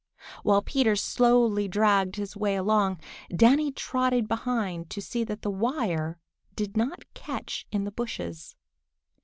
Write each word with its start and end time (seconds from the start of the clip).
While 0.41 0.63
Peter 0.63 0.95
slowly 0.95 1.67
dragged 1.67 2.15
his 2.15 2.35
way 2.35 2.55
along, 2.55 2.99
Danny 3.29 3.71
trotted 3.71 4.27
behind 4.27 4.89
to 4.89 4.99
see 4.99 5.23
that 5.25 5.43
the 5.43 5.51
wire 5.51 6.17
did 6.55 6.75
not 6.75 7.05
catch 7.13 7.67
on 7.71 7.83
the 7.83 7.91
bushes. 7.91 8.55